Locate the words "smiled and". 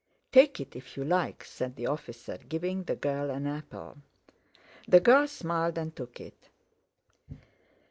5.27-5.95